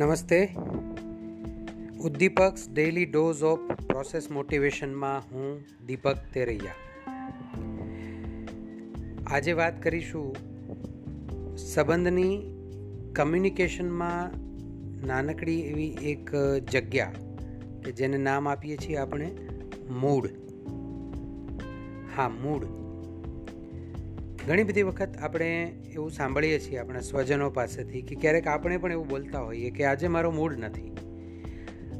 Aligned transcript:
નમસ્તે. 0.00 0.48
Uddipak's 2.00 2.68
daily 2.72 3.04
dose 3.04 3.42
of 3.42 3.58
process 3.58 4.30
મોટિવેશનમાં 4.30 5.22
હું 5.32 5.64
દીપક 5.86 6.16
તેરૈયા. 6.34 6.72
આજે 9.26 9.52
વાત 9.52 9.82
કરીશું 9.82 10.36
સંબંધની 11.56 12.42
કમ્યુનિકેશનમાં 13.12 14.30
નાનકડી 15.06 15.60
એવી 15.60 15.88
એક 15.88 16.30
જગ્યા 16.70 17.12
કે 17.84 17.92
જેને 17.92 18.18
નામ 18.18 18.48
આપીએ 18.48 18.76
છીએ 18.76 18.96
આપણે 18.96 19.30
મૂડ 19.90 20.26
હા 22.16 22.28
મૂડ 22.28 22.79
ઘણી 24.48 24.62
બધી 24.62 24.82
વખત 24.82 25.16
આપણે 25.20 25.72
એવું 25.92 26.10
સાંભળીએ 26.10 26.58
છીએ 26.58 26.78
આપણા 26.78 27.00
સ્વજનો 27.00 27.50
પાસેથી 27.50 28.02
કે 28.02 28.14
ક્યારેક 28.14 28.46
આપણે 28.46 28.76
પણ 28.76 28.92
એવું 28.92 29.08
બોલતા 29.08 29.40
હોઈએ 29.40 29.70
કે 29.70 29.84
આજે 29.84 30.08
મારો 30.08 30.30
મૂડ 30.30 30.58
નથી. 30.58 30.96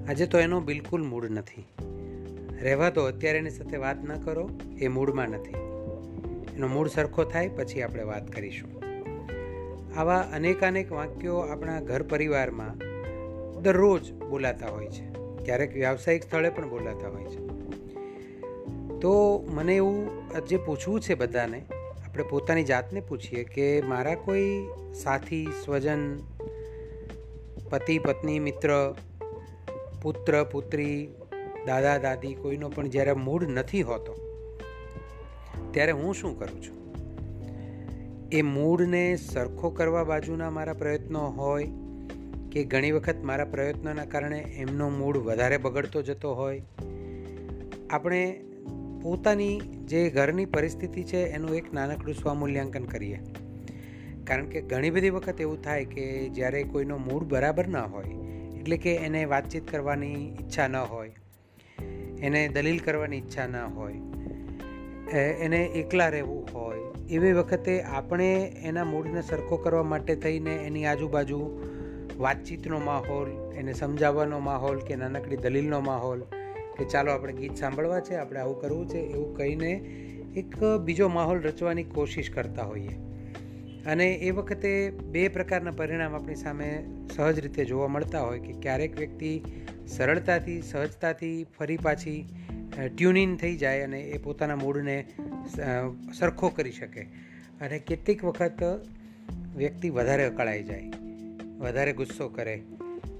આજે 0.09 0.27
તો 0.27 0.39
એનો 0.39 0.61
બિલકુલ 0.61 1.03
મૂડ 1.03 1.31
નથી. 1.31 1.67
રહેવા 2.63 2.91
તો 2.91 3.05
અત્યારે 3.05 3.39
એની 3.39 3.51
સાથે 3.51 3.77
વાત 3.77 4.05
ન 4.05 4.21
કરો, 4.21 4.51
એ 4.79 4.89
મૂડમાં 4.89 5.29
નથી. 5.29 5.55
એનો 6.57 6.67
મૂડ 6.67 6.89
સરખો 6.89 7.25
થાય, 7.25 7.49
પછી 7.49 7.83
આપણે 7.83 8.03
વાત 8.03 8.33
કરીશું. 8.33 8.83
આવા 9.97 10.19
અનેકાનેક 10.19 10.93
વાક્યો 10.93 11.37
આપણા 11.37 11.81
ઘર 11.81 12.03
પરિવારમાં 12.03 12.79
દરરોજ 13.63 14.13
બોલાતા 14.13 14.67
હોય 14.67 14.87
છે. 14.87 15.13
ક્યારેક 15.45 15.75
વ્યાવસાયિક 15.75 16.23
સ્થળે 16.23 16.51
પણ 16.51 16.69
બોલાતા 16.69 17.09
હોય 17.09 17.25
છે. 17.25 17.47
તો 19.01 19.45
મને 19.49 19.77
એવું 19.77 20.11
જે 20.49 20.57
પૂછવું 20.57 21.01
છે 21.01 21.15
બધાને 21.15 21.63
આપણે 22.11 22.25
પોતાની 22.25 22.65
જાતને 22.65 23.01
પૂછીએ 23.01 23.45
કે 23.45 23.81
મારા 23.81 24.15
કોઈ 24.15 24.67
સાથી, 24.95 25.47
સ્વજન, 25.65 26.17
પતિ, 27.71 27.99
પત્ની, 27.99 28.39
મિત્ર, 28.39 28.95
પુત્ર, 30.03 30.45
પુત્રી, 30.45 31.09
દાદા, 31.67 31.99
દાદી 31.99 32.35
કોઈનો 32.35 32.69
પણ 32.69 32.89
જ્યારે 32.89 33.13
મૂડ 33.13 33.45
નથી 33.45 33.83
હોતો, 33.83 34.17
ત્યારે 35.71 35.93
હું 35.93 36.15
શું 36.15 36.39
કરું 36.39 36.63
છું? 36.63 36.95
એ 38.33 38.43
મૂડને 38.43 39.17
સરખો 39.17 39.71
કરવા 39.71 40.05
બાજુના 40.05 40.51
મારા 40.51 40.73
પ્રયત્નો 40.73 41.21
હોય 41.21 41.69
કે 42.53 42.65
ઘણી 42.65 42.93
વખત 42.93 43.17
મારા 43.17 43.45
પ્રયત્નોના 43.45 44.05
કારણે 44.05 44.39
એમનો 44.39 44.89
મૂડ 44.89 45.17
વધારે 45.17 45.57
બગડતો 45.57 46.03
જતો 46.03 46.35
હોય? 46.35 46.63
આપણે 47.91 48.45
પોતાની 49.03 49.55
જે 49.91 50.01
ઘરની 50.11 50.49
પરિસ્થિતિ 50.55 51.03
છે, 51.05 51.21
એનું 51.37 51.55
એક 51.57 51.69
નાનકડું 51.73 52.15
સ્વમૂલ્યાંકન 52.15 52.85
કરીએ. 52.85 53.19
કારણ 54.27 54.51
કે 54.53 54.61
ઘણી 54.71 54.91
બધી 54.91 55.11
વખત 55.11 55.41
એવું 55.41 55.63
થાય 55.63 55.87
કે 55.95 56.05
જ્યારે 56.29 56.61
કોઈનો 56.73 56.97
મૂડ 56.99 57.25
બરાબર 57.25 57.67
ન 57.69 57.77
હોય, 57.95 58.15
એટલે 58.59 58.77
કે 58.77 58.93
એને 59.07 59.21
વાતચીત 59.25 59.65
કરવાની 59.71 60.19
ઈચ્છા 60.19 60.69
ન 60.69 60.77
હોય, 60.93 61.15
એને 62.23 62.41
દલીલ 62.49 62.79
કરવાની 62.79 63.21
ઈચ્છા 63.23 63.47
ન 63.47 63.57
હોય 63.77 64.01
એને 65.45 65.61
એકલા 65.81 66.09
રહેવું 66.09 66.43
હોય, 66.55 66.83
એવી 67.11 67.33
વખતે 67.33 67.75
આપણે 67.99 68.29
એના 68.69 68.85
મૂડને 68.85 69.23
સરખો 69.23 69.57
કરવા 69.57 69.87
માટે 69.93 70.15
થઈને 70.15 70.55
એની 70.67 70.85
આજુબાજુ 70.85 71.41
વાતચીતનો 72.19 72.79
માહોલ, 72.91 73.31
એને 73.55 73.73
સમજાવવાનો 73.73 74.39
માહોલ 74.41 74.79
કે 74.89 74.97
નાનકડી 74.97 75.37
દલીલનો 75.37 75.81
માહોલ 75.81 76.21
કે 76.81 76.87
ચાલો 76.87 77.13
આપણે 77.13 77.33
ગીત 77.33 77.57
સાંભળવા 77.57 78.01
છે, 78.01 78.15
આપણે 78.15 78.41
આવું 78.41 78.61
કરવું 78.61 78.89
છે, 78.89 78.99
એવું 78.99 79.37
કહીને 79.37 79.71
એક 80.37 80.57
બીજો 80.85 81.09
માહોલ 81.09 81.41
રચવાની 81.43 81.85
કોશિશ 81.85 82.31
કરતા 82.31 82.65
હોઈએ. 82.65 82.95
અને 83.87 84.07
એ 84.09 84.31
વખતે 84.31 84.71
બે 84.91 85.29
પ્રકારના 85.29 85.71
પરિણામ 85.71 86.15
આપણી 86.15 86.35
સામે 86.35 86.69
સહજ 87.17 87.41
રીતે 87.41 87.65
જોવા 87.65 87.89
મળતા 87.89 88.21
હોય 88.21 88.41
કે 88.41 88.53
ક્યારેક 88.53 88.99
વ્યક્તિ 88.99 89.33
સરળતાથી, 89.87 90.63
સહજતાથી 90.63 91.47
ફરી 91.59 91.77
પાછી 91.77 92.19
ટ્યુનિંગ 92.97 93.39
થઈ 93.39 93.57
જાય 93.57 93.83
અને 93.83 94.01
એ 94.01 94.19
પોતાના 94.19 94.57
મૂડને 94.57 94.97
સરખો 96.19 96.49
કરી 96.49 96.73
શકે. 96.73 97.03
અને 97.61 97.79
કેટલીક 97.79 98.25
વખત 98.25 98.63
વ્યક્તિ 99.57 99.91
વધારે 99.91 100.25
અકળાઈ 100.25 100.63
જાય, 100.63 100.93
વધારે 101.59 101.93
ગુસ્સો 101.93 102.29
કરે. 102.29 102.63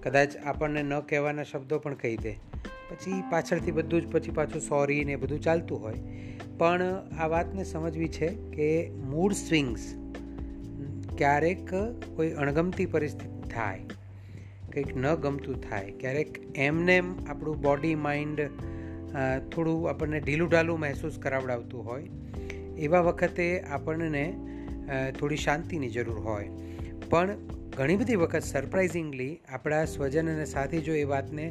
કદાચ 0.03 0.37
આપણને 0.45 0.83
ન 0.83 1.01
કહેવાના 1.01 1.43
શબ્દો 1.43 1.79
પણ 1.79 1.95
કહી 1.95 2.17
દે. 2.17 2.35
પછી 2.91 3.23
પાછળથી 3.31 3.71
બધું 3.71 4.03
જ, 4.03 4.13
પછી 4.13 4.31
પાછું 4.31 4.63
સોરી 4.63 5.05
ને 5.05 5.17
બધું 5.17 5.41
ચાલતું 5.41 5.83
હોય. 5.83 6.01
પણ 6.59 6.83
આ 7.19 7.27
વાતને 7.27 7.65
સમજવી 7.65 8.09
છે 8.09 8.29
કે 8.53 8.69
મૂડ 9.05 9.33
સ્વિંગ્સ 9.33 9.87
ક્યારેક 11.19 11.71
કોઈ 12.17 12.31
અણગમતી 12.43 12.87
પરિસ્થિતિ 12.87 13.49
થાય, 13.49 13.83
કંઈક 14.73 14.91
ન 14.97 15.07
ગમતું 15.15 15.57
થાય, 15.63 15.95
ક્યારેક 16.01 16.41
એમનેમ 16.59 17.07
આપણું 17.29 17.63
બોડી 17.63 17.95
માઇન્ડ 17.95 18.41
થોડું 19.53 19.89
આપણને 19.91 20.21
ઢીલું 20.21 20.51
ઢાલું 20.51 20.81
મહેસૂસ 20.81 21.19
કરાવડાવતું 21.19 21.89
હોય, 21.89 22.07
એવા 22.79 23.01
વખતે 23.01 23.49
આપણને 23.61 24.25
થોડી 25.19 25.37
શાંતિની 25.37 25.91
જરૂર 25.91 26.21
હોય. 26.21 26.49
પણ 27.11 27.31
ઘણી 27.77 27.97
બધી 27.97 28.17
વખત 28.17 28.45
સરપ્રાઇઝિંગલી 28.45 29.33
આપણા 29.49 29.85
સ્વજન 29.85 30.31
અને 30.35 30.45
સાથી 30.45 30.81
જો 30.81 30.95
એ 30.95 31.05
વાતને 31.05 31.47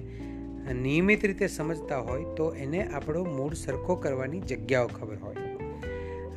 નિયમિત 0.81 1.25
રીતે 1.25 1.47
સમજતા 1.47 2.00
હોય 2.00 2.24
તો 2.38 2.50
એને 2.56 2.81
આપણો 2.84 3.24
મૂડ 3.24 3.53
સરખો 3.53 3.96
કરવાની 3.96 4.42
જગ્યાઓ 4.42 4.88
ખબર 4.88 5.16
હોય. 5.16 5.36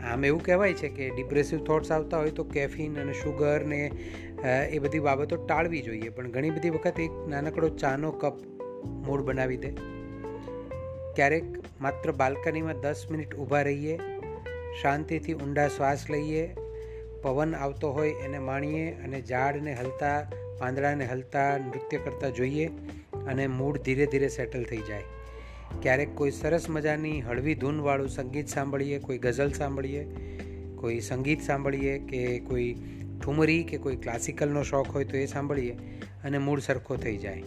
આમ 0.02 0.24
એવું 0.24 0.42
કહેવાય 0.42 0.74
છે 0.74 0.88
કે 0.88 1.10
ડિપ્રેસિવ 1.10 1.64
થોટ્સ 1.64 1.92
આવતા 1.92 2.18
હોય 2.18 2.30
તો 2.30 2.44
કેફીન 2.44 2.98
અને 2.98 3.12
શુગર 3.12 3.64
ને 3.64 3.80
એ 4.70 4.78
બધી 4.78 4.98
બાબતો 4.98 5.36
ટાળવી 5.36 5.82
જોઈએ. 5.82 6.08
પણ 6.08 6.30
ઘણી 6.30 6.50
બધી 6.50 6.70
વખત 6.70 7.00
એક 7.00 7.14
નાનકડો 7.28 7.68
ચાનો 7.68 8.10
કપ 8.10 8.36
મૂડ 9.06 9.20
બનાવી 9.20 9.56
દે. 9.56 9.70
ક્યારેક 11.16 11.44
માત્ર 11.80 12.12
બાલ્કનીમાં 12.12 12.80
દસ 12.80 13.06
મિનિટ 13.10 13.34
ઊભા 13.34 13.62
રહીએ, 13.62 13.96
શાંતિથી 14.82 15.34
ઊંડા 15.34 15.68
શ્વાસ 15.68 16.04
લઈએ, 16.10 16.44
પવન 17.22 17.54
આવતો 17.54 17.92
હોય 17.92 18.10
એને 18.24 18.38
માણીએ 18.38 18.86
અને 19.04 19.20
ઝાડને 19.20 19.74
હલતા, 19.74 20.18
પાંદડાને 20.58 21.06
હલતા 21.06 21.58
નૃત્ય 21.58 21.98
કરતા 21.98 22.28
જોઈએ. 22.28 22.70
અને 23.28 23.46
મૂડ 23.46 23.78
ધીરે 23.78 24.06
ધીરે 24.06 24.28
સેટલ 24.28 24.64
થઈ 24.64 24.76
જાય. 24.76 25.02
ક્યારેક 25.82 26.14
કોઈ 26.14 26.30
સરસ 26.30 26.70
મજાની 26.70 27.20
હળવી 27.20 27.54
ધૂનવાળું 27.54 28.08
સંગીત 28.08 28.48
સાંભળીએ, 28.48 28.98
કોઈ 28.98 29.18
ગઝલ 29.18 29.52
સાંભળીએ, 29.52 30.04
કોઈ 30.76 31.00
સંગીત 31.00 31.42
સાંભળીએ 31.42 31.98
કે 31.98 32.38
કોઈ 32.38 32.74
ઠુમરી 33.24 33.62
કે 33.62 33.76
કોઈ 33.76 33.96
ક્લાસિકલનો 33.96 34.62
શોખ 34.62 34.90
હોય 34.90 35.04
તો 35.04 35.16
એ 35.16 35.26
સાંભળીએ 35.26 35.74
અને 36.24 36.38
મૂડ 36.38 36.60
સરખો 36.60 36.96
થઈ 36.96 37.16
જાય. 37.16 37.42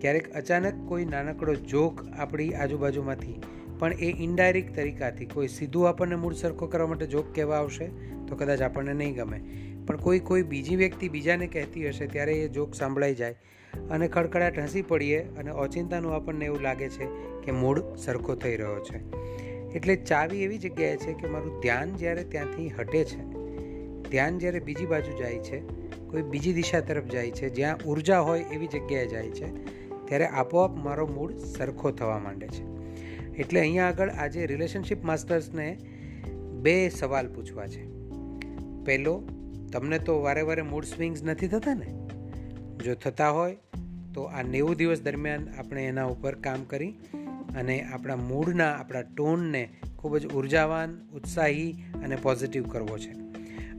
ક્યારેક 0.00 0.32
અચાનક 0.32 0.88
કોઈ 0.88 1.04
નાનકડો 1.04 1.54
જોક 1.54 2.06
આપણી 2.08 2.52
આજુબાજુમાંથી, 2.54 3.40
પણ 3.78 3.92
એ 3.92 4.10
ઇન્ડાયરેક્ટ 4.22 4.76
તરીકાથી 4.76 5.26
કોઈ 5.26 5.48
સીધું 5.48 5.88
આપણને 5.88 6.14
મૂડ 6.14 6.34
સરખો 6.34 6.66
કરવા 6.66 6.86
માટે 6.86 7.06
જોક 7.06 7.34
કહેવા 7.34 7.56
આવશે, 7.56 7.86
તો 8.28 8.36
કદાચ 8.36 8.62
આપણને 8.62 8.92
નહીં 8.92 9.14
ગમે. 9.14 9.40
પણ 9.86 9.96
કોઈ 9.96 10.18
કોઈ 10.18 10.42
બીજી 10.42 10.76
વ્યક્તિ 10.76 11.08
બીજાને 11.08 11.46
કહેતી 11.46 11.88
હશે, 11.88 12.06
ત્યારે 12.06 12.32
એ 12.32 12.48
જોક 12.48 12.74
સાંભળાઈ 12.74 13.14
જાય 13.14 13.34
અને 13.90 14.08
ખડખડાટ 14.08 14.58
હસી 14.58 14.82
પડીએ 14.82 15.20
અને 15.20 15.50
ઓચિંતાનું 15.50 16.14
આપણને 16.14 16.44
એવું 16.44 16.60
લાગે 16.60 16.88
છે 16.88 17.06
કે 17.44 17.50
મૂડ 17.50 17.82
સરખો 17.96 18.34
થઈ 18.34 18.56
રહ્યો 18.56 18.78
છે. 18.78 19.20
એટલે 19.74 19.96
ચાવી 19.96 20.42
એવી 20.42 20.58
જગ્યાએ 20.58 20.96
છે 20.96 21.12
કે 21.12 21.28
મારું 21.28 21.60
ધ્યાન 21.60 21.96
જ્યારે 21.96 22.24
ત્યાંથી 22.24 22.68
હટે 22.68 23.04
છે, 23.04 23.20
ધ્યાન 24.10 24.38
જ્યારે 24.38 24.60
બીજી 24.60 24.86
બાજુ 24.86 25.18
જાય 25.18 25.38
છે, 25.38 25.60
કોઈ 26.08 26.22
બીજી 26.22 26.52
દિશા 26.52 26.80
તરફ 26.80 27.04
જાય 27.04 27.30
છે, 27.30 27.48
જ્યાં 27.48 27.78
ઊર્જા 27.86 28.20
હોય 28.20 28.40
એવી 28.40 28.66
જગ્યાએ 28.66 29.06
જાય 29.06 29.30
છે, 29.30 29.64
ત્યારે 30.06 30.26
આપોઆપ 30.26 30.76
મારો 30.76 31.06
મૂડ 31.06 31.36
સરખો 31.36 31.90
થવા 31.90 32.18
માંડે 32.18 32.48
છે. 32.48 32.64
એટલે 33.36 33.60
અહીંયા 33.60 33.86
આગળ 33.86 34.08
આજે 34.08 34.46
રિલેશનશિપ 34.46 35.04
માસ્ટર્સને 35.04 35.78
બે 36.52 36.88
સવાલ 36.88 37.32
પૂછવા 37.32 37.66
છે. 37.66 37.84
પહેલો, 38.84 39.22
તમને 39.72 39.98
તો 39.98 40.22
વારે 40.22 40.42
વારે 40.42 40.62
મૂડ 40.62 40.84
સ્વિંગ્સ 40.84 41.22
નથી 41.22 41.48
થતા 41.48 41.74
ને? 41.74 41.99
જો 42.80 42.94
થતા 42.94 43.30
હોય, 43.30 43.56
તો 44.14 44.22
આ 44.22 44.42
નેવું 44.42 44.76
દિવસ 44.76 45.00
દરમિયાન 45.00 45.48
આપણે 45.58 45.86
એના 45.86 46.04
ઉપર 46.04 46.34
કામ 46.34 46.64
કરી 46.64 46.90
અને 47.56 47.82
આપણા 47.82 48.16
મૂડના, 48.16 48.70
આપણા 48.72 49.02
ટોનને 49.02 49.68
ખૂબ 49.98 50.18
જ 50.18 50.26
ઉર્જાવાન, 50.26 50.98
ઉત્સાહી 51.12 51.72
અને 52.04 52.16
પોઝિટિવ 52.16 52.68
કરવો 52.68 52.98
છે. 52.98 53.12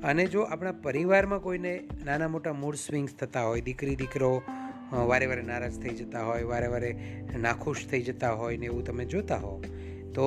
અને 0.01 0.25
જો 0.25 0.41
આપણા 0.41 0.71
પરિવારમાં 0.71 1.39
કોઈને 1.39 1.73
નાના 2.05 2.27
મોટા 2.27 2.53
મૂડ 2.53 2.75
સ્વિંગ્સ 2.75 3.15
થતા 3.15 3.43
હોય, 3.43 3.61
દીકરી, 3.61 3.95
દીકરો 3.95 4.41
વારે 4.91 5.25
વારે 5.25 5.41
નારાજ 5.41 5.79
થઈ 5.79 5.89
જતા 5.89 6.23
હોય, 6.23 6.43
વારે 6.43 6.67
વારે 6.67 6.95
નાખુશ 7.39 7.85
થઈ 7.87 8.01
જતા 8.01 8.31
હોય 8.31 8.57
ને 8.57 8.65
એવું 8.65 8.83
તમે 8.83 9.05
જોતા 9.05 9.37
હો, 9.37 9.63
તો 10.13 10.25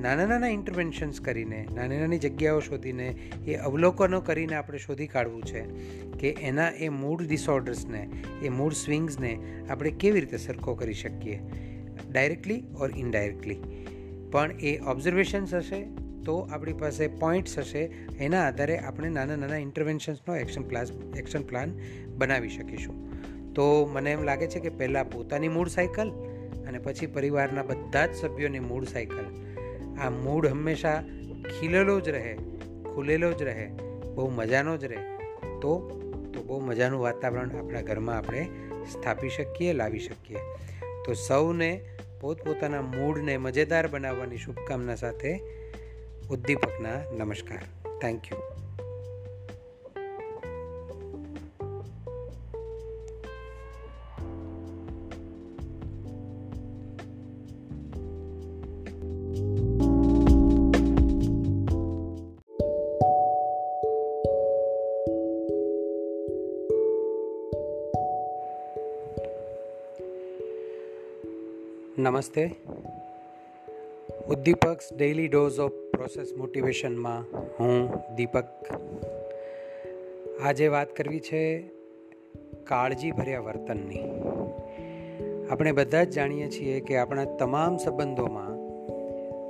નાના 0.00 0.26
નાના 0.26 0.48
ઇન્ટરવેન્શન્સ 0.48 1.20
કરીને, 1.20 1.66
નાની 1.74 1.98
નાની 1.98 2.18
જગ્યાઓ 2.18 2.60
શોધીને, 2.60 3.08
એ 3.46 3.54
અવલોકનો 3.54 4.20
કરીને 4.20 4.54
આપણે 4.54 4.78
શોધી 4.78 5.06
કાઢવું 5.06 5.42
છે 5.42 5.60
કે 6.18 6.28
એના 6.40 6.68
એ 6.68 6.88
મૂડ 6.88 7.22
ડિસઓર્ડર્સને 7.22 8.08
એ 8.42 8.48
મૂડ 8.48 8.72
સ્વિંગ્સને 8.72 9.62
આપણે 9.70 9.90
કેવી 9.90 10.20
રીતે 10.20 10.36
સરખો 10.36 10.74
કરી 10.74 10.94
શકીએ 10.94 11.40
ડાયરેક્ટલી 12.10 12.62
ઓર 12.80 12.90
ઇનડાયરેક્ટલી 12.96 13.60
પણ 14.30 14.50
એ 14.60 14.78
ઓબ્ઝર્વેશન્સ 14.78 15.54
હશે 15.54 15.86
તો 16.24 16.38
આપણી 16.38 16.72
પાસે 16.72 17.06
પોઈન્ટ્સ 17.06 17.58
હશે, 17.58 17.78
એના 18.20 18.46
આધારે 18.46 18.78
આપણે 18.78 19.08
નાના 19.08 19.36
નાના 19.36 19.56
ઇન્ટરવેન્શન્સનો 19.56 20.36
એક્શન 20.36 20.62
પ્લાસ 20.62 20.92
એક્શન 21.16 21.42
પ્લાન 21.42 21.78
બનાવી 22.18 22.48
શકીશું. 22.48 23.04
તો 23.54 23.90
મને 23.92 24.12
એમ 24.12 24.22
લાગે 24.22 24.46
છે 24.46 24.60
કે 24.60 24.68
પહેલાં 24.68 25.10
પોતાની 25.10 25.48
મૂળ 25.48 25.68
સાયકલ 25.68 26.10
અને 26.68 26.78
પછી 26.78 27.06
પરિવારના 27.06 27.62
બધા 27.62 28.06
જ 28.06 28.14
સભ્યોની 28.14 28.58
મૂળ 28.58 28.84
સાયકલ 28.84 29.53
આ 30.00 30.10
મૂડ 30.10 30.46
હંમેશા 30.46 31.02
ખીલેલો 31.60 32.00
જ 32.00 32.08
રહે, 32.08 32.36
ખુલેલો 32.94 33.32
જ 33.32 33.42
રહે, 33.42 33.70
બહુ 34.14 34.30
મજાનો 34.30 34.76
જ 34.76 34.84
રહે. 34.84 34.96
તો 35.60 36.00
તો 36.34 36.42
બહુ 36.42 36.60
મજાનું 36.60 37.00
વાતાવરણ 37.00 37.50
આપણા 37.50 37.80
ઘરમાં 37.80 38.16
આપણે 38.16 38.48
સ્થાપી 38.92 39.28
શકીએ, 39.28 39.72
લાવી 39.72 39.98
શકીએ. 39.98 40.36
તો 41.04 41.12
સૌને 41.12 41.84
પોતપોતાના 42.20 42.82
મૂડને 42.82 43.36
મજેદાર 43.36 43.88
બનાવવાની 43.88 44.36
શુભકામના 44.36 44.94
સાથે 44.94 45.40
ઉદ્દીપકના 46.30 47.14
નમસ્કાર. 47.16 47.58
થેન્ક 48.00 48.32
યુ 48.32 48.63
નમસ્તે. 71.98 72.50
Uddipak's 74.28 74.92
daily 74.96 75.28
dose 75.28 75.60
of 75.60 75.72
process 75.72 76.32
મોટિવેશનમાં 76.36 77.36
હું 77.60 77.90
દીપક. 78.14 78.44
આજે 80.42 80.68
વાત 80.68 80.96
કરવી 80.96 81.20
છે 81.20 81.62
કાળજીભર્યા 82.64 83.40
વર્તનની. 83.40 84.00
આપણે 85.50 85.72
બધા 85.72 86.04
જ 86.04 86.10
જાણીએ 86.10 86.48
છીએ 86.48 86.80
કે 86.80 86.96
આપણા 86.96 87.24
તમામ 87.24 87.76
સંબંધોમાં 87.76 88.52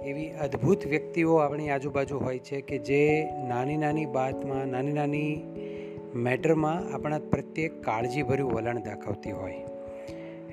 એવી 0.04 0.30
અદ્ભુત 0.30 0.86
વ્યક્તિઓ 0.86 1.36
આપણી 1.36 1.68
આજુબાજુ 1.68 2.18
હોય 2.18 2.38
છે 2.38 2.60
કે 2.60 2.78
જે 2.78 3.28
નાની 3.48 3.76
નાની 3.76 4.06
બાતમાં, 4.06 4.66
નાની 4.66 4.92
નાની 4.92 5.42
મેટરમાં 6.14 6.94
આપણા 6.94 7.18
પ્રત્યે 7.18 7.68
કાળજીભર્યું 7.68 8.52
વલણ 8.52 8.80
દાખવતી 8.80 9.30
હોય. 9.30 9.64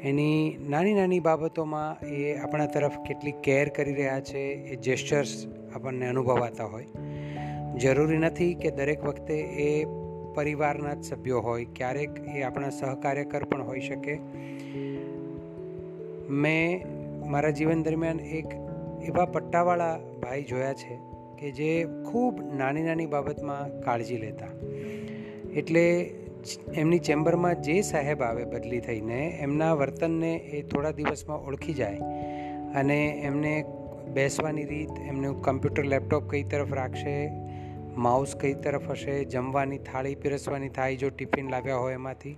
એની 0.03 0.57
નાની 0.69 0.94
નાની 0.94 1.19
બાબતોમાં 1.19 2.06
એ 2.06 2.36
આપણા 2.36 2.65
તરફ 2.65 2.92
કેટલી 3.07 3.31
કેર 3.31 3.69
કરી 3.69 3.94
રહ્યા 3.94 4.21
છે 4.21 4.39
એ 4.39 4.75
જેસ્ચર્સ 4.75 5.45
આપણને 5.75 6.07
અનુભવાતા 6.07 6.65
હોય. 6.65 6.86
જરૂરી 7.80 8.18
નથી 8.18 8.53
કે 8.53 8.71
દરેક 8.71 9.03
વખતે 9.03 9.33
એ 9.39 9.86
પરિવારના 10.36 10.94
જ 10.94 11.03
સભ્યો 11.03 11.39
હોય, 11.39 11.65
ક્યારેક 11.75 12.09
એ 12.36 12.42
આપણા 12.42 12.69
સહકાર્યકર 12.69 13.44
પણ 13.44 13.63
હોઈ 13.63 13.80
શકે. 13.80 14.19
મેં 16.30 16.86
મારા 17.31 17.50
જીવન 17.50 17.83
દરમિયાન 17.83 18.19
એક 18.19 18.45
એવા 19.03 19.25
પટ્ટાવાળા 19.25 19.98
ભાઈ 19.98 20.44
જોયા 20.44 20.74
છે 20.74 21.00
કે 21.39 21.51
જે 21.51 21.86
ખૂબ 22.12 22.42
નાની 22.57 22.83
નાની 22.83 23.06
બાબતમાં 23.06 23.81
કાળજી 23.81 24.18
લેતા. 24.18 24.48
એટલે 25.56 26.13
એમની 26.74 27.00
ચેમ્બરમાં 27.00 27.62
જે 27.62 27.76
સાહેબ 27.82 28.24
આવે 28.24 28.44
બદલી 28.46 28.82
થઈને, 28.88 29.20
એમના 29.42 29.74
વર્તનને 29.74 30.32
એ 30.58 30.62
થોડા 30.62 30.92
દિવસમાં 30.92 31.48
ઓળખી 31.48 31.74
જાય 31.74 32.10
અને 32.76 33.00
એમને 33.30 33.54
બેસવાની 34.14 34.66
રીત, 34.66 34.94
એમનું 35.10 35.40
કમ્પ્યુટર 35.42 35.86
લેપટોપ 35.86 36.30
કઈ 36.32 36.44
તરફ 36.44 36.74
રાખશે, 36.74 37.16
માઉસ 37.98 38.36
કઈ 38.36 38.54
તરફ 38.66 38.92
હશે, 38.92 39.16
જમવાની 39.26 39.82
થાળી 39.90 40.16
પીરસવાની 40.16 40.70
થાય 40.70 40.96
જો 40.96 41.10
ટિફિન 41.10 41.50
લાવ્યા 41.50 41.82
હોય 41.86 42.02
એમાંથી, 42.02 42.36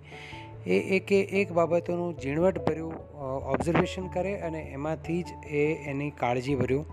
એ 0.68 0.80
એકે 0.98 1.20
એક 1.42 1.52
બાબતોનું 1.52 2.16
ઝીણવટભર્યું 2.24 2.96
ઓબ્ઝર્વેશન 3.54 4.08
કરે 4.08 4.34
અને 4.40 4.62
એમાંથી 4.72 5.22
જ 5.24 5.30
એ 5.62 5.64
એની 5.92 6.12
કાળજીભર્યું 6.20 6.86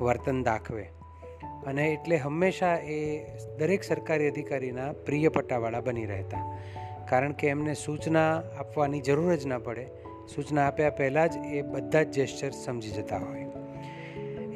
વર્તન 0.00 0.42
દાખવે. 0.42 0.86
અને 1.66 1.86
એટલે 1.88 2.16
હંમેશા 2.16 2.74
એ 2.76 2.98
દરેક 3.58 3.82
સરકારી 3.84 4.28
અધિકારીના 4.28 4.92
પ્રિય 4.92 5.28
પટ્ટાવાળા 5.28 5.80
બની 5.80 6.06
રહેતા. 6.06 6.42
કારણ 7.08 7.32
કે 7.32 7.48
એમને 7.48 7.74
સૂચના 7.74 8.42
આપવાની 8.58 9.00
જરૂર 9.00 9.36
જ 9.36 9.46
ન 9.46 9.58
પડે. 9.58 9.86
સૂચના 10.34 10.66
આપ્યા 10.66 10.90
પહેલાં 10.90 11.28
જ 11.28 11.36
એ 11.46 11.62
બધા 11.62 12.02
જ 12.02 12.10
જેસ્ચર 12.10 12.50
સમજી 12.50 12.90
જતા 12.90 13.18
હોય. 13.18 13.46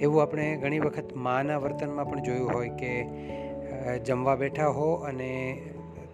એવું 0.00 0.22
આપણે 0.22 0.56
ઘણી 0.56 0.78
વખત 0.78 1.14
માના 1.16 1.58
વર્તનમાં 1.58 2.10
પણ 2.10 2.22
જોયું 2.22 2.52
હોય 2.52 2.68
કે 2.68 2.92
જમવા 3.98 4.36
બેઠા 4.36 4.66
હો 4.68 4.94
અને 4.94 5.62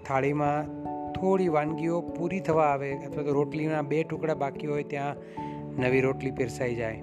થાળીમાં 0.06 0.80
થોડી 1.12 1.48
વાનગીઓ 1.48 2.00
પૂરી 2.00 2.40
થવા 2.40 2.64
આવે 2.64 2.92
અથવા 2.92 3.22
તો 3.22 3.32
રોટલીના 3.32 3.82
બે 3.82 4.02
ટુકડા 4.02 4.34
બાકી 4.34 4.66
હોય 4.66 4.82
ત્યાં 4.82 5.16
નવી 5.78 6.00
રોટલી 6.00 6.30
પીરસાઈ 6.30 6.74
જાય. 6.74 7.02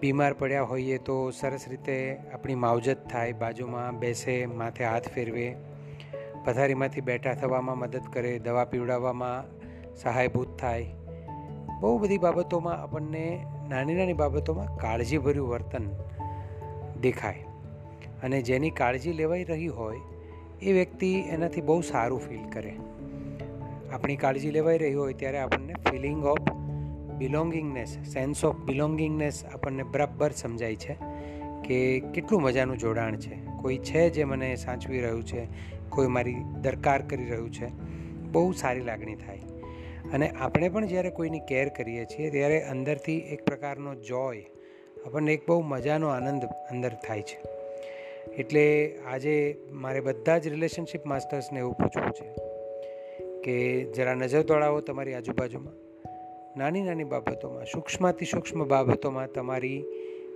બીમાર 0.00 0.32
પડ્યા 0.32 0.62
હોઈએ 0.62 0.98
તો 0.98 1.30
સરસ 1.30 1.64
રીતે 1.68 2.16
આપણી 2.32 2.54
માવજત 2.54 3.06
થાય, 3.10 3.32
બાજુમાં 3.32 3.98
બેસે, 3.98 4.46
માથે 4.46 4.84
હાથ 4.84 5.08
ફેરવે, 5.08 5.56
પથારીમાંથી 6.44 7.00
બેઠા 7.00 7.34
થવામાં 7.34 7.78
મદદ 7.78 8.00
કરે, 8.12 8.38
દવા 8.38 8.64
પીવડાવવામાં 8.64 9.44
સહાયભૂત 9.96 10.58
થાય. 10.58 10.86
બહુ 11.80 11.98
બધી 11.98 12.18
બાબતોમાં 12.18 12.76
આપણને, 12.76 13.46
નાની 13.68 13.94
નાની 13.94 14.12
બાબતોમાં 14.12 14.76
કાળજીભર્યું 14.76 15.48
વર્તન 15.48 15.90
દેખાય. 17.00 17.44
અને 18.22 18.42
જેની 18.42 18.70
કાળજી 18.70 19.12
લેવાઈ 19.12 19.44
રહી 19.44 19.66
હોય, 19.66 20.00
એ 20.62 20.72
વ્યક્તિ 20.72 21.14
એનાથી 21.14 21.60
બહુ 21.60 21.80
સારું 21.80 22.20
ફીલ 22.20 22.50
કરે. 22.52 22.76
આપણી 23.92 24.16
કાળજી 24.16 24.50
લેવાઈ 24.50 24.78
રહી 24.78 24.94
હોય 24.94 25.12
ત્યારે 25.12 25.38
આપણને 25.38 25.74
feeling 25.90 26.24
of 26.24 26.59
belongingness 27.20 27.98
sense 28.12 28.44
of 28.44 28.56
belongingness 28.56 29.44
આપણને 29.44 29.82
બરાબર 29.82 30.30
સમજાય 30.30 30.76
છે 30.76 30.96
કે 31.64 32.00
કેટલું 32.00 32.42
મજાનું 32.42 32.78
જોડાણ 32.78 33.16
છે. 33.16 33.38
કોઈ 33.62 33.78
છે 33.78 34.10
જે 34.10 34.24
મને 34.24 34.56
સાચવી 34.56 35.00
રહ્યું 35.00 35.26
છે, 35.26 35.46
કોઈ 35.88 36.06
મારી 36.06 36.34
દરકાર 36.62 37.02
કરી 37.02 37.24
રહ્યું 37.24 37.52
છે. 37.52 37.66
બહુ 38.32 38.52
સારી 38.52 38.80
લાગણી 38.80 39.14
થાય. 39.14 39.38
અને 40.12 40.28
આપણે 40.28 40.68
પણ 40.68 40.86
જ્યારે 40.86 41.10
કોઈની 41.10 41.40
કેર 41.40 41.68
કરીએ 41.68 42.04
છીએ 42.04 42.30
ત્યારે 42.30 42.62
અંદરથી 42.62 43.18
એક 43.18 43.44
પ્રકારનો 43.44 43.94
જોય 43.94 44.46
આપણને 45.06 45.32
એક 45.32 45.48
બહુ 45.48 45.62
મજાનો 45.62 46.08
આનંદ 46.08 46.44
અંદર 46.44 46.92
થાય 47.06 47.22
છે. 47.22 47.42
એટલે 48.30 48.98
આજે 49.12 49.60
મારે 49.72 50.00
બધા 50.00 50.38
જ 50.38 50.48
રિલેશનશિપ 50.48 51.06
માસ્ટર્સને 51.06 51.58
એવું 51.58 51.74
પૂછવું 51.74 52.10
છે 52.10 52.34
કે 53.42 53.84
જરા 53.92 54.14
નજર 54.14 54.42
દોડાવો 54.42 54.80
તમારી 54.80 55.14
આજુબાજુમાં. 55.14 55.89
નાની 56.56 56.82
નાની 56.82 57.04
બાબતોમાં, 57.04 57.64
સૂક્ષ્મથી 57.64 58.24
સૂક્ષ્મ 58.24 58.64
બાબતોમાં 58.64 59.32
તમારી 59.32 59.84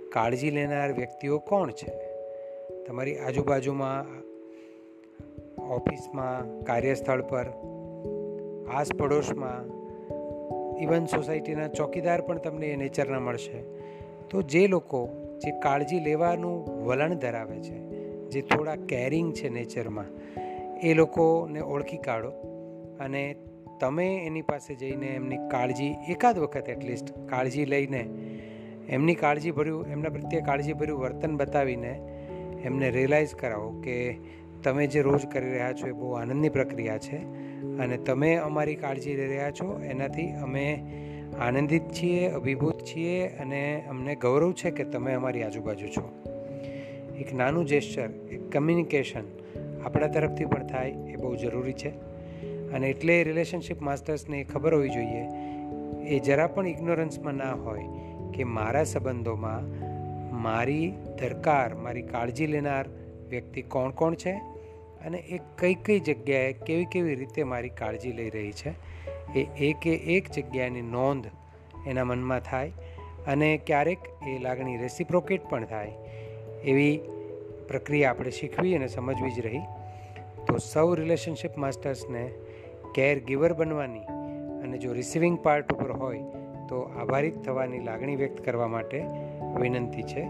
કાળજી 0.09 0.51
લેનાર 0.51 0.93
વ્યક્તિઓ 0.93 1.39
કોણ 1.39 1.71
છે? 1.71 1.93
તમારી 2.87 3.17
આજુબાજુમાં 3.17 4.05
ઓફિસમાં, 5.67 6.59
કાર્યસ્થળ 6.63 7.21
પર, 7.21 7.45
આસપડોશમાં, 8.73 9.65
ઇવન 10.81 11.05
સોસાયટીના 11.05 11.67
ચોકીદાર 11.67 12.21
પણ 12.21 12.37
તમને 12.37 12.67
એ 12.67 12.75
નેચરના 12.75 13.19
મળશે. 13.19 13.63
તો 14.29 14.41
જે 14.41 14.67
લોકો 14.67 15.09
જે 15.37 15.59
કાળજી 15.59 15.99
લેવાનું 15.99 16.85
વલણ 16.85 17.13
ધરાવે 17.13 17.59
છે, 17.59 17.77
જે 18.29 18.41
થોડા 18.41 18.75
કેરિંગ 18.75 19.33
છે 19.33 19.49
નેચરમાં 19.49 20.05
એ 20.79 20.93
લોકોને 20.93 21.61
ઓળખી 21.61 21.97
કાઢો 21.97 22.29
અને 22.99 23.35
તમે 23.79 24.25
એની 24.25 24.41
પાસે 24.41 24.75
જઈને 24.75 25.07
એમની 25.07 25.37
કાળજી 25.37 25.95
એકાદ 26.09 26.39
વખત 26.39 26.69
એટલીસ્ટ 26.69 27.13
કાળજી 27.29 27.65
લઈને 27.65 28.09
એમની 28.89 29.15
કાળજીભર્યું, 29.15 29.87
એમના 29.87 30.09
પ્રત્યે 30.09 30.41
કાળજીભર્યું 30.41 30.99
વર્તન 30.99 31.37
બતાવીને 31.37 31.93
એમને 32.63 32.89
રિયલાઇઝ 32.89 33.35
કરાવો 33.35 33.81
કે 33.81 34.17
તમે 34.63 34.87
જે 34.87 35.01
રોજ 35.01 35.25
કરી 35.25 35.51
રહ્યા 35.51 35.73
છો 35.73 35.87
એ 35.87 35.91
બહુ 35.91 36.11
આનંદની 36.11 36.49
પ્રક્રિયા 36.49 36.97
છે 36.97 37.17
અને 37.77 37.97
તમે 37.97 38.35
અમારી 38.35 38.75
કાળજી 38.75 39.15
લઈ 39.15 39.27
રહ્યા 39.27 39.51
છો. 39.51 39.81
એનાથી 39.83 40.31
અમે 40.31 40.83
આનંદિત 41.39 41.81
છીએ, 41.81 42.27
અભિભૂત 42.27 42.79
છીએ 42.79 43.27
અને 43.27 43.83
અમને 43.89 44.15
ગૌરવ 44.15 44.53
છે 44.53 44.71
કે 44.71 44.83
તમે 44.83 45.13
અમારી 45.13 45.43
આજુબાજુ 45.43 45.87
છો. 45.87 46.23
એક 47.19 47.33
નાનું 47.33 47.65
જેસ્ચર 47.65 48.09
એક 48.31 48.51
કમ્યુનિકેશન 48.51 49.23
આપણા 49.85 50.07
તરફથી 50.07 50.45
પણ 50.45 50.67
થાય 50.67 50.89
એ 50.89 51.15
બહુ 51.15 51.35
જરૂરી 51.35 51.73
છે. 51.73 52.14
અને 52.75 52.89
એટલે 52.89 53.23
રિલેશનશિપ 53.23 53.81
માસ્ટર્સને 53.81 54.43
ખબર 54.43 54.73
હોવી 54.73 54.89
જોઈએ. 54.89 55.23
એ 56.15 56.19
જરા 56.19 56.47
પણ 56.47 56.67
ઇગ્નોરન્સમાં 56.67 57.33
ના 57.33 57.51
હોય 57.51 57.83
કે 58.33 58.43
મારા 58.43 58.83
સંબંધોમાં 58.83 59.85
મારી 60.41 60.93
દરકાર, 61.19 61.75
મારી 61.75 62.01
કાળજી 62.01 62.47
લેનાર 62.47 62.85
વ્યક્તિ 63.29 63.61
કોણ 63.61 63.91
કોણ 63.91 64.15
છે 64.15 64.31
અને 65.05 65.17
એ 65.17 65.39
કઈ 65.57 65.73
કઈ 65.73 65.99
જગ્યાએ 65.99 66.53
કેવી 66.53 66.85
કેવી 66.85 67.15
રીતે 67.15 67.43
મારી 67.43 67.69
કાળજી 67.69 68.11
લઈ 68.11 68.29
રહી 68.29 68.51
છે. 68.51 68.73
એ 69.39 69.47
એકે 69.57 69.93
એક 69.93 70.31
જગ્યાની 70.31 70.81
નોંધ 70.81 71.25
એના 71.87 72.03
મનમાં 72.03 72.39
થાય 72.39 72.71
અને 73.27 73.57
ક્યારેક 73.57 73.97
એ 74.27 74.39
લાગણી 74.39 74.77
રેસિપ્રોકેટ 74.77 75.41
પણ 75.49 75.65
થાય. 75.65 75.91
એવી 76.63 76.99
પ્રક્રિયા 77.67 78.09
આપણે 78.09 78.31
શીખવી 78.31 78.75
અને 78.75 78.87
સમજવી 78.87 79.31
જ 79.31 79.39
રહી. 79.39 79.59
તો 80.47 80.57
સૌ 80.57 80.93
રિલેશનશિપ 80.93 81.57
માસ્ટર્સને 81.57 82.31
કેર 82.95 83.23
ગિવર 83.23 83.53
બનવાની 83.53 83.99
અને 84.63 84.77
જો 84.77 84.93
રિસીવિંગ 84.93 85.39
પાર્ટ 85.43 85.73
ઉપર 85.73 85.91
હોય 85.91 86.19
તો 86.69 86.81
આભારિત 86.81 87.41
થવાની 87.41 87.79
લાગણી 87.79 88.15
વ્યક્ત 88.15 88.45
કરવા 88.45 88.67
માટે 88.67 89.03
વિનંતી 89.59 90.03
છે. 90.03 90.23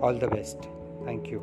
All 0.00 0.18
the 0.18 0.24
best 0.24 0.60
thank 1.06 1.32
you 1.32 1.40